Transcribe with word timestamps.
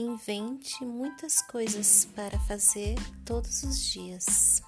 invente 0.00 0.84
muitas 0.84 1.42
coisas 1.42 2.06
para 2.14 2.38
fazer 2.40 2.96
todos 3.24 3.62
os 3.62 3.78
dias. 3.78 4.62